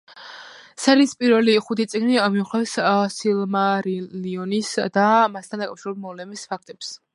[0.85, 2.73] სერიის პირველი ხუთი წიგნი მიმოიხილავს
[3.23, 6.95] „სილმარილიონის“ და მასთან დაკავშირებული მოვლენების ფაქტებს.